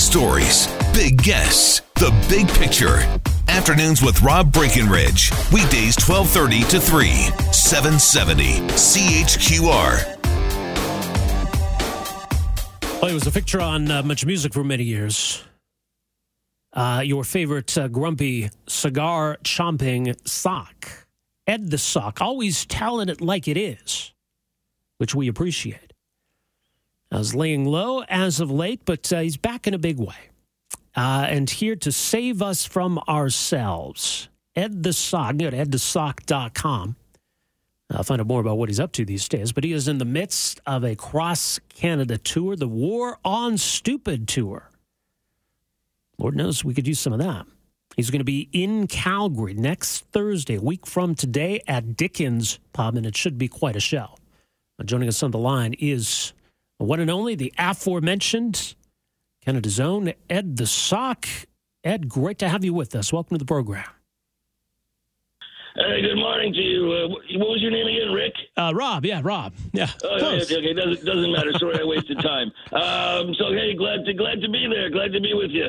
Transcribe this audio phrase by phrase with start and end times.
[0.00, 2.98] stories, big guests, the big picture.
[3.48, 5.30] Afternoons with Rob Breckenridge.
[5.52, 7.08] Weekdays 1230 to 3,
[7.52, 10.16] 770 CHQR.
[13.00, 15.42] Well, it was a fixture on uh, Much Music for many years.
[16.72, 21.06] Uh, your favorite uh, grumpy cigar chomping sock.
[21.46, 24.12] Ed the Sock, always telling it like it is,
[24.98, 25.89] which we appreciate.
[27.10, 30.14] I was laying low as of late, but uh, he's back in a big way.
[30.96, 34.28] Uh, and here to save us from ourselves.
[34.54, 36.96] Ed the Sock, go to edthesock.com.
[37.92, 39.50] I'll find out more about what he's up to these days.
[39.52, 44.28] But he is in the midst of a cross Canada tour, the War on Stupid
[44.28, 44.70] tour.
[46.18, 47.46] Lord knows we could use some of that.
[47.96, 52.96] He's going to be in Calgary next Thursday, a week from today, at Dickens Pub,
[52.96, 54.14] and it should be quite a show.
[54.84, 56.32] Joining us on the line is
[56.80, 58.74] the one and only, the aforementioned
[59.44, 61.26] Canada's own Ed the Sock.
[61.84, 63.12] Ed, great to have you with us.
[63.12, 63.84] Welcome to the program.
[65.76, 66.90] Hey, good morning to you.
[66.90, 68.32] Uh, what was your name again, Rick?
[68.56, 69.52] Uh, Rob, yeah, Rob.
[69.72, 69.90] Yeah.
[70.02, 70.72] Oh, yeah, okay, okay.
[70.72, 71.52] Doesn't, doesn't matter.
[71.58, 72.50] Sorry I wasted time.
[72.72, 74.88] Um, so, hey, glad to glad to be there.
[74.88, 75.66] Glad to be with you.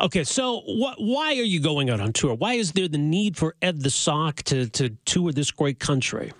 [0.00, 0.96] Okay, so what?
[0.98, 2.34] Why are you going out on tour?
[2.34, 6.32] Why is there the need for Ed the Sock to, to tour this great country?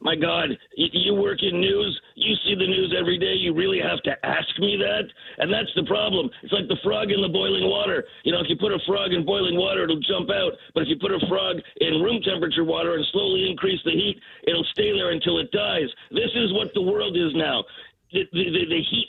[0.00, 2.00] My God, you, work in news.
[2.14, 3.32] You see the news every day.
[3.32, 5.04] You really have to ask me that,
[5.38, 6.28] and that's the problem.
[6.42, 8.04] It's like the frog in the boiling water.
[8.24, 10.52] You know, if you put a frog in boiling water, it'll jump out.
[10.74, 14.20] But if you put a frog in room temperature water and slowly increase the heat,
[14.46, 15.88] it'll stay there until it dies.
[16.10, 17.64] This is what the world is now.
[18.12, 19.08] The, the, the heat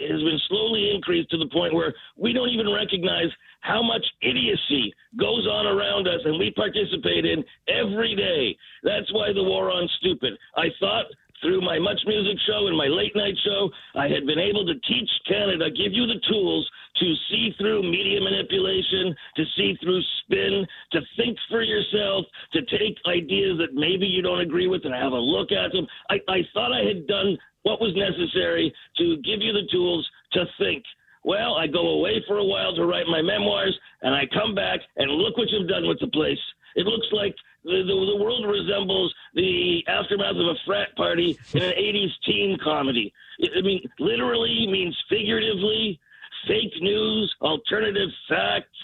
[0.78, 3.30] slowly increased to the point where we don't even recognize
[3.62, 8.58] how much idiocy goes on around us and we participate in every day.
[8.84, 10.34] That's why the war on stupid.
[10.56, 11.06] I thought
[11.42, 14.74] through my Much Music show and my late night show, I had been able to
[14.88, 16.68] teach Canada, give you the tools
[16.98, 22.98] to see through media manipulation, to see through spin, to think for yourself, to take
[23.06, 25.86] ideas that maybe you don't agree with and have a look at them.
[26.10, 30.46] I, I thought I had done what was necessary to give you the tools to
[30.60, 30.84] think.
[31.24, 34.80] Well, I go away for a while to write my memoirs, and I come back,
[34.96, 36.40] and look what you've done with the place.
[36.76, 41.64] It looks like the, the, the world resembles the aftermath of a frat party in
[41.64, 43.14] an 80s teen comedy.
[43.56, 46.00] I mean, literally means figuratively,
[46.48, 48.78] fake news, alternative facts,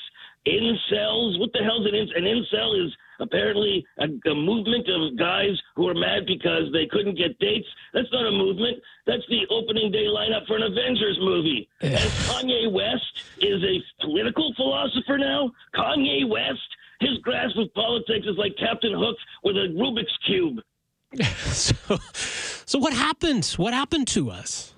[0.46, 1.40] incels.
[1.40, 2.86] What the hell's an, in- an incel?
[2.86, 7.68] Is apparently a, a movement of guys who are mad because they couldn't get dates.
[7.94, 8.78] That's not a movement.
[9.06, 11.68] That's the opening day lineup for an Avengers movie.
[11.82, 15.52] and Kanye West is a political philosopher now.
[15.76, 16.60] Kanye West,
[17.00, 20.60] his grasp of politics is like Captain Hook with a Rubik's cube.
[21.52, 21.98] so,
[22.66, 23.46] so what happened?
[23.58, 24.74] What happened to us?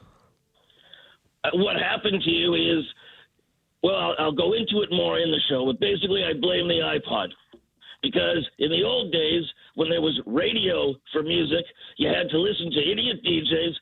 [1.44, 2.86] Uh, what happened to you is,
[3.84, 6.82] well, I'll, I'll go into it more in the show, but basically, I blame the
[6.82, 7.28] iPod.
[8.06, 9.44] Because in the old days,
[9.74, 11.66] when there was radio for music,
[11.98, 13.74] you had to listen to idiot DJs.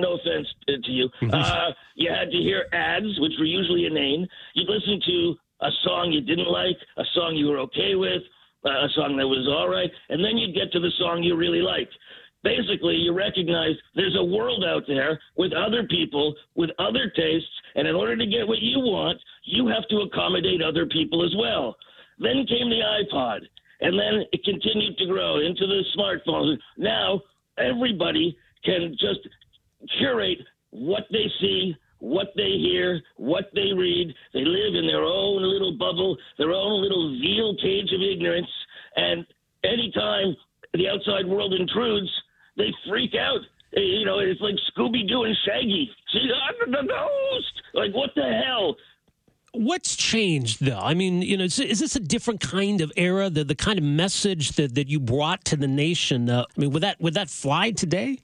[0.00, 1.08] No offense to you.
[1.38, 4.26] Uh, you had to hear ads, which were usually inane.
[4.54, 8.22] You'd listen to a song you didn't like, a song you were okay with,
[8.64, 11.36] uh, a song that was all right, and then you'd get to the song you
[11.36, 11.92] really liked.
[12.42, 17.86] Basically, you recognize there's a world out there with other people, with other tastes, and
[17.86, 21.76] in order to get what you want, you have to accommodate other people as well.
[22.18, 23.40] Then came the iPod,
[23.80, 26.56] and then it continued to grow into the smartphones.
[26.76, 27.20] Now
[27.58, 29.20] everybody can just
[29.98, 30.38] curate
[30.70, 34.14] what they see, what they hear, what they read.
[34.34, 38.48] They live in their own little bubble, their own little veal cage of ignorance,
[38.96, 39.26] and
[39.64, 40.36] anytime
[40.74, 42.10] the outside world intrudes,
[42.56, 43.40] they freak out.
[43.76, 45.90] Eh, You know, it's like Scooby Doo and Shaggy.
[46.12, 47.62] See, I'm the ghost.
[47.74, 48.76] Like, what the hell?
[49.52, 50.78] What's changed, though?
[50.78, 53.30] I mean, you know, is, is this a different kind of era?
[53.30, 56.28] The the kind of message that, that you brought to the nation?
[56.28, 58.18] Uh, I mean, would that would that fly today?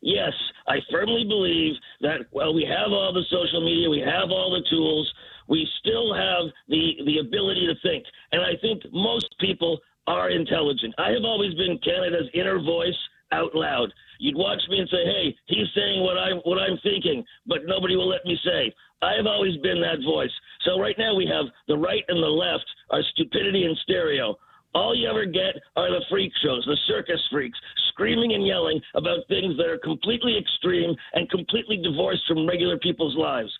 [0.00, 0.32] Yes,
[0.66, 4.66] I firmly believe that while we have all the social media, we have all the
[4.70, 5.12] tools,
[5.48, 8.04] we still have the, the ability to think.
[8.32, 10.94] And I think most people are intelligent.
[10.96, 12.96] I have always been Canada's inner voice
[13.32, 13.92] out loud.
[14.18, 17.96] You'd watch me and say, "Hey, he's saying what I'm what I'm thinking," but nobody
[17.96, 18.72] will let me say.
[19.02, 20.32] I have always been that voice.
[20.64, 24.36] So right now we have the right and the left are stupidity and stereo.
[24.74, 27.58] All you ever get are the freak shows, the circus freaks,
[27.88, 33.16] screaming and yelling about things that are completely extreme and completely divorced from regular people's
[33.16, 33.50] lives.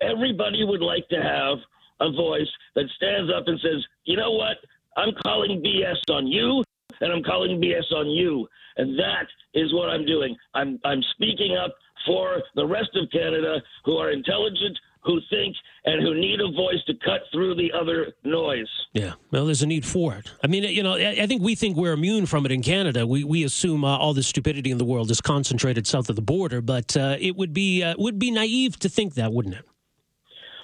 [0.00, 1.58] Everybody would like to have
[2.00, 4.56] a voice that stands up and says, you know what?
[4.96, 6.64] I'm calling BS on you,
[7.00, 8.48] and I'm calling BS on you.
[8.76, 10.36] And that is what I'm doing.
[10.54, 11.74] I'm, I'm speaking up
[12.06, 16.82] for the rest of Canada who are intelligent, who think and who need a voice
[16.86, 18.68] to cut through the other noise.
[18.92, 20.30] Yeah, well, there's a need for it.
[20.42, 23.06] I mean, you know, I think we think we're immune from it in Canada.
[23.06, 26.22] We we assume uh, all the stupidity in the world is concentrated south of the
[26.22, 29.64] border, but uh, it would be uh, would be naive to think that, wouldn't it?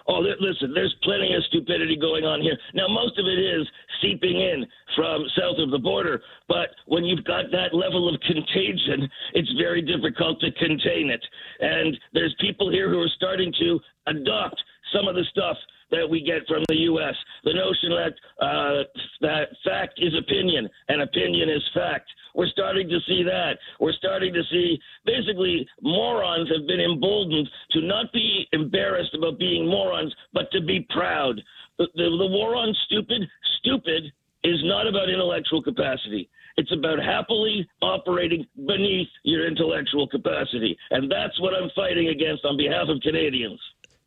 [0.06, 2.58] Oh, listen, there's plenty of stupidity going on here.
[2.74, 3.66] Now, most of it is
[4.02, 9.08] seeping in from south of the border, but when you've got that level of contagion,
[9.32, 11.24] it's very difficult to contain it.
[11.60, 14.62] And there's people here who are starting to adopt
[14.92, 15.56] some of the stuff
[15.94, 17.14] that we get from the U.S.
[17.44, 18.82] The notion that uh,
[19.20, 22.10] that fact is opinion and opinion is fact.
[22.34, 23.58] We're starting to see that.
[23.78, 29.66] We're starting to see basically morons have been emboldened to not be embarrassed about being
[29.68, 31.40] morons, but to be proud.
[31.78, 33.22] The, the, the war on stupid,
[33.58, 34.04] stupid
[34.42, 36.28] is not about intellectual capacity.
[36.56, 40.76] It's about happily operating beneath your intellectual capacity.
[40.90, 43.60] And that's what I'm fighting against on behalf of Canadians.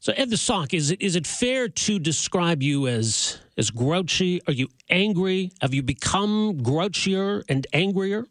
[0.08, 4.42] So, Ed the Sock, is it is it fair to describe you as as grouchy?
[4.48, 5.52] Are you angry?
[5.62, 8.26] Have you become grouchier and angrier?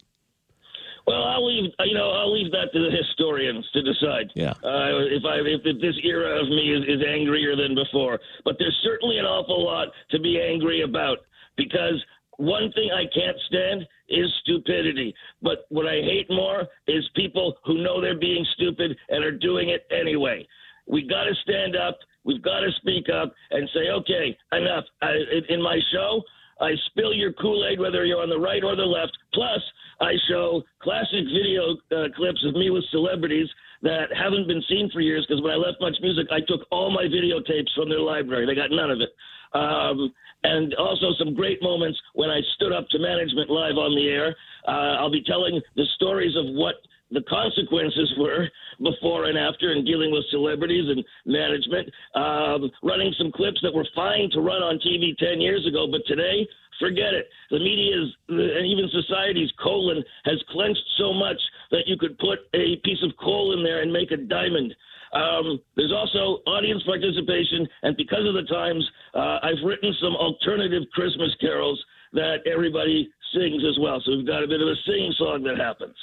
[1.07, 1.71] Well, I'll leave.
[1.85, 4.33] You know, I'll leave that to the historians to decide.
[4.35, 4.53] Yeah.
[4.65, 8.57] Uh, if I if, if, this era of me is, is angrier than before, but
[8.59, 11.19] there's certainly an awful lot to be angry about
[11.59, 12.03] because
[12.39, 15.15] one thing I can't stand is stupidity.
[15.43, 19.69] But what I hate more is people who know they're being stupid and are doing
[19.69, 20.49] it anyway.
[20.87, 21.99] We got to stand up.
[22.25, 24.85] We've got to speak up and say, okay, enough.
[25.03, 25.15] I,
[25.49, 26.23] in my show,
[26.61, 29.17] I spill your Kool Aid, whether you're on the right or the left.
[29.35, 29.61] Plus,
[30.01, 33.49] I show classic video uh, clips of me with celebrities
[33.83, 36.91] that haven't been seen for years because when I left Much Music, I took all
[36.91, 38.47] my videotapes from their library.
[38.47, 39.11] They got none of it.
[39.53, 40.13] Um,
[40.45, 44.37] and also some great moments when I stood up to management live on the air.
[44.67, 46.77] Uh, I'll be telling the stories of what
[47.11, 48.49] the consequences were
[48.83, 53.87] before and after and dealing with celebrities and management, um, running some clips that were
[53.95, 56.47] fine to run on TV 10 years ago, but today,
[56.79, 57.29] forget it.
[57.51, 62.77] The media's and even society's colon has clenched so much that you could put a
[62.85, 64.75] piece of coal in there and make a diamond.
[65.13, 70.83] Um, there's also audience participation, and because of the times, uh, I've written some alternative
[70.93, 71.83] Christmas carols
[72.13, 74.01] that everybody sings as well.
[74.05, 75.97] So we've got a bit of a sing song that happens.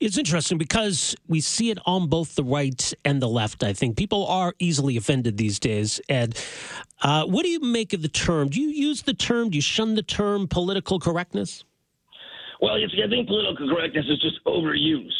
[0.00, 3.62] It's interesting because we see it on both the right and the left.
[3.62, 6.00] I think people are easily offended these days.
[6.08, 6.36] Ed,
[7.02, 8.48] uh, what do you make of the term?
[8.48, 9.50] Do you use the term?
[9.50, 11.64] Do you shun the term political correctness?
[12.60, 15.10] Well, I think political correctness is just overused.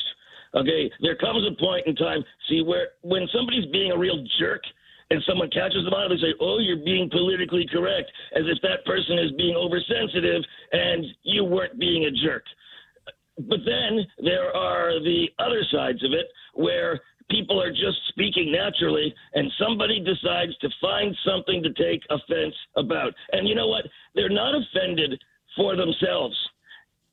[0.54, 4.62] Okay, there comes a point in time, see, where when somebody's being a real jerk,
[5.10, 8.60] and someone catches them on it, they say, "Oh, you're being politically correct," as if
[8.62, 10.42] that person is being oversensitive
[10.72, 12.44] and you weren't being a jerk.
[13.38, 17.00] But then there are the other sides of it where
[17.30, 23.12] people are just speaking naturally and somebody decides to find something to take offense about.
[23.32, 23.86] And you know what?
[24.14, 25.20] They're not offended
[25.56, 26.36] for themselves.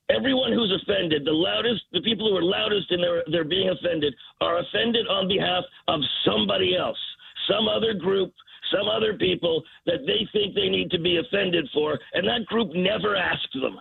[0.09, 4.13] Everyone who's offended, the loudest, the people who are loudest in their, their being offended,
[4.41, 6.97] are offended on behalf of somebody else,
[7.49, 8.33] some other group,
[8.75, 12.71] some other people that they think they need to be offended for, and that group
[12.75, 13.79] never asked them.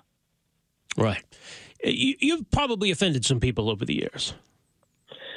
[0.97, 1.25] Right.
[1.85, 4.35] You, you've probably offended some people over the years.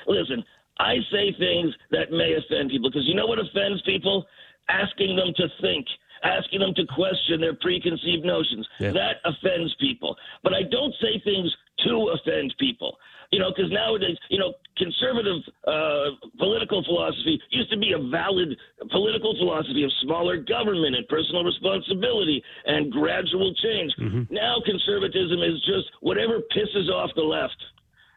[0.07, 0.43] Listen,
[0.79, 4.25] I say things that may offend people because you know what offends people?
[4.69, 5.85] Asking them to think,
[6.23, 8.67] asking them to question their preconceived notions.
[8.79, 8.91] Yeah.
[8.91, 10.15] That offends people.
[10.43, 11.53] But I don't say things
[11.83, 12.97] to offend people.
[13.31, 18.55] You know, because nowadays, you know, conservative uh, political philosophy used to be a valid
[18.91, 23.91] political philosophy of smaller government and personal responsibility and gradual change.
[23.99, 24.33] Mm-hmm.
[24.33, 27.57] Now, conservatism is just whatever pisses off the left.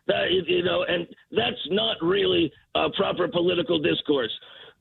[0.07, 4.31] That you know, and that's not really a proper political discourse.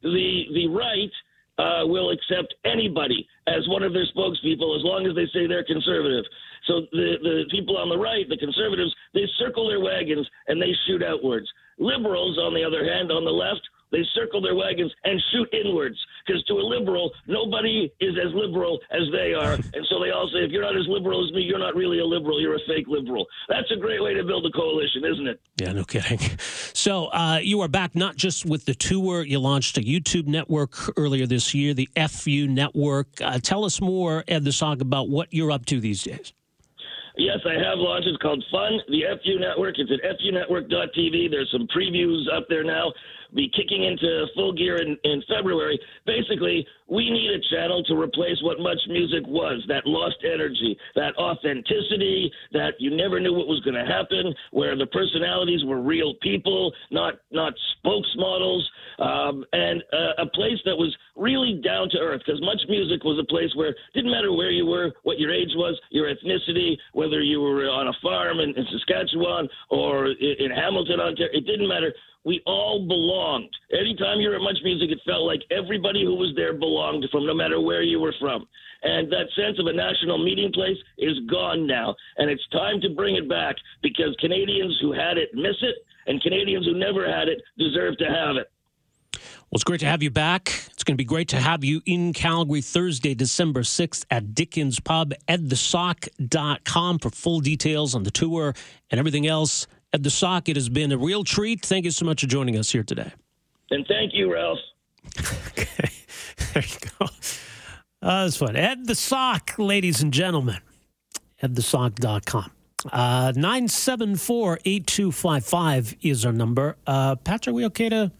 [0.03, 1.11] The the right
[1.57, 5.63] uh, will accept anybody as one of their spokespeople as long as they say they're
[5.63, 6.25] conservative.
[6.67, 10.73] So the, the people on the right, the conservatives, they circle their wagons and they
[10.87, 11.47] shoot outwards.
[11.77, 15.97] Liberals, on the other hand, on the left, they circle their wagons and shoot inwards.
[16.25, 19.57] Because to a liberal, nobody is as liberal as they are.
[19.75, 21.99] And so they all say, if you're not as liberal as me, you're not really
[21.99, 22.41] a liberal.
[22.41, 23.25] You're a fake liberal.
[23.49, 25.41] That's a great way to build a coalition, isn't it?
[25.61, 26.19] Yeah, no kidding.
[26.75, 30.77] So uh, you are back not just with the tour, you launched a YouTube network
[30.97, 33.07] earlier this year, the FU Network.
[33.19, 36.33] Uh, tell us more, Ed the Sock, about what you're up to these days.
[37.17, 38.07] Yes, I have launched.
[38.07, 39.75] It's called Fun, the FU Network.
[39.77, 41.31] It's at funetwork.tv.
[41.31, 42.91] There's some previews up there now.
[43.35, 45.79] Be kicking into full gear in, in February.
[46.05, 51.15] Basically, we need a channel to replace what much music was that lost energy, that
[51.17, 56.13] authenticity, that you never knew what was going to happen, where the personalities were real
[56.21, 58.61] people, not not spokesmodels,
[58.99, 62.21] um, and uh, a place that was really down to earth.
[62.25, 65.31] Because much music was a place where it didn't matter where you were, what your
[65.31, 70.35] age was, your ethnicity, whether you were on a farm in, in Saskatchewan or in,
[70.39, 71.31] in Hamilton, Ontario.
[71.33, 71.93] It didn't matter
[72.25, 72.85] we all
[73.25, 73.49] belonged.
[73.71, 77.25] Anytime you were at Much Music, it felt like everybody who was there belonged from
[77.25, 78.47] no matter where you were from.
[78.83, 81.95] And that sense of a national meeting place is gone now.
[82.17, 85.75] And it's time to bring it back because Canadians who had it miss it,
[86.07, 88.51] and Canadians who never had it deserve to have it.
[89.13, 90.49] Well, it's great to have you back.
[90.71, 94.79] It's going to be great to have you in Calgary Thursday, December 6th at Dickens
[94.79, 95.13] Pub.
[95.27, 98.53] EdTheSock.com for full details on the tour
[98.91, 100.49] and everything else Ed the Sock.
[100.49, 101.65] It has been a real treat.
[101.65, 103.11] Thank you so much for joining us here today.
[103.71, 104.59] And thank you, Ralph.
[105.57, 105.89] okay,
[106.53, 107.05] there you go.
[108.01, 108.55] Uh, that's fun.
[108.55, 110.59] Ed the Sock, ladies and gentlemen.
[111.41, 112.51] EdTheSock.com.
[112.91, 116.77] Uh, 974 8255 is our number.
[116.85, 118.11] Uh, Patrick, are we okay to?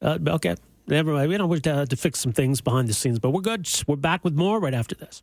[0.00, 0.54] Uh, okay.
[0.86, 1.30] Never mind.
[1.30, 3.68] We don't wish to, to fix some things behind the scenes, but we're good.
[3.86, 5.22] We're back with more right after this.